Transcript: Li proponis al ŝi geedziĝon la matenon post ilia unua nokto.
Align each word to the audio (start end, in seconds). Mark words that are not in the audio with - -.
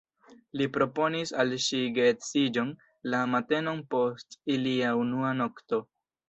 Li 0.59 0.67
proponis 0.77 1.33
al 1.43 1.53
ŝi 1.65 1.81
geedziĝon 1.97 2.71
la 3.15 3.19
matenon 3.35 3.85
post 3.93 4.39
ilia 4.55 4.95
unua 5.05 5.37
nokto. 5.45 5.83